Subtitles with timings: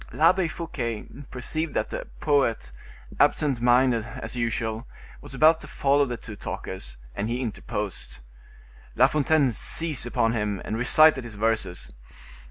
[0.11, 2.71] L'Abbe Fouquet perceived that the poet,
[3.19, 4.87] absent minded, as usual,
[5.21, 8.17] was about to follow the two talkers; and he interposed.
[8.95, 11.93] La Fontaine seized upon him, and recited his verses.